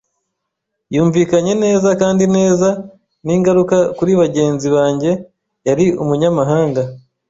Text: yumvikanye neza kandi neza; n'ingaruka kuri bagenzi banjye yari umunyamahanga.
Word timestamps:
yumvikanye 0.93 1.53
neza 1.63 1.89
kandi 2.01 2.25
neza; 2.35 2.67
n'ingaruka 3.25 3.75
kuri 3.97 4.11
bagenzi 4.21 4.67
banjye 4.75 5.11
yari 5.67 5.85
umunyamahanga. 6.03 6.81